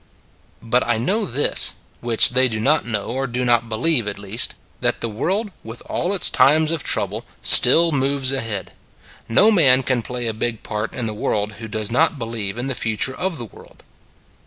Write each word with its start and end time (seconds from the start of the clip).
But 0.63 0.81
I 0.87 0.97
know 0.97 1.25
this 1.27 1.75
which 1.99 2.31
they 2.31 2.47
do 2.49 2.59
not 2.59 2.87
know, 2.87 3.03
or 3.11 3.27
do 3.27 3.45
not 3.45 3.69
believe, 3.69 4.07
at 4.07 4.17
least 4.17 4.55
that 4.79 4.99
the 4.99 5.07
world, 5.07 5.51
with 5.63 5.83
all 5.85 6.13
its 6.15 6.31
times 6.31 6.71
of 6.71 6.81
trouble, 6.83 7.23
still 7.43 7.91
moves 7.91 8.31
ahead. 8.31 8.71
No 9.29 9.51
man 9.51 9.83
can 9.83 10.01
play 10.01 10.25
a 10.25 10.33
big 10.33 10.63
part 10.63 10.91
in 10.93 11.05
the 11.05 11.13
world 11.13 11.51
who 11.59 11.67
does 11.67 11.91
not 11.91 12.17
be 12.17 12.25
lieve 12.25 12.57
in 12.57 12.65
the 12.65 12.73
future 12.73 13.13
of 13.15 13.37
the 13.37 13.45
world. 13.45 13.83